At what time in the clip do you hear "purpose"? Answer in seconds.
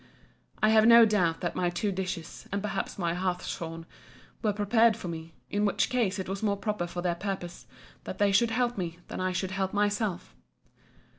7.13-7.67